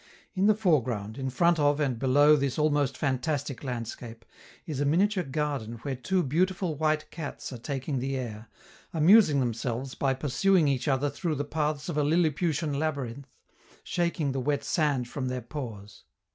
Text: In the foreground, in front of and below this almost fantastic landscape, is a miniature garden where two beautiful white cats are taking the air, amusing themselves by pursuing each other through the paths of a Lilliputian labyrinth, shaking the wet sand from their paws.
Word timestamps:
In 0.33 0.47
the 0.47 0.55
foreground, 0.55 1.19
in 1.19 1.29
front 1.29 1.59
of 1.59 1.79
and 1.79 1.99
below 1.99 2.35
this 2.35 2.57
almost 2.57 2.97
fantastic 2.97 3.63
landscape, 3.63 4.25
is 4.65 4.79
a 4.79 4.83
miniature 4.85 5.21
garden 5.23 5.73
where 5.83 5.95
two 5.95 6.23
beautiful 6.23 6.75
white 6.75 7.11
cats 7.11 7.53
are 7.53 7.59
taking 7.59 7.99
the 7.99 8.17
air, 8.17 8.47
amusing 8.95 9.39
themselves 9.39 9.93
by 9.93 10.15
pursuing 10.15 10.67
each 10.67 10.87
other 10.87 11.11
through 11.11 11.35
the 11.35 11.45
paths 11.45 11.87
of 11.87 11.97
a 11.97 12.03
Lilliputian 12.03 12.79
labyrinth, 12.79 13.27
shaking 13.83 14.31
the 14.31 14.39
wet 14.41 14.63
sand 14.63 15.07
from 15.07 15.27
their 15.27 15.39
paws. 15.41 16.03